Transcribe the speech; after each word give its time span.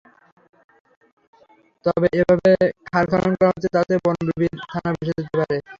তবে 1.85 2.07
যেভাবে 2.13 2.51
খাল 2.87 3.05
খনন 3.11 3.33
করা 3.39 3.51
হচ্ছে 3.51 3.69
তাতে 3.75 3.93
বনবিবির 4.03 4.53
থান 4.71 4.91
ভেসে 4.97 5.13
যেতে 5.17 5.35
পারে। 5.39 5.57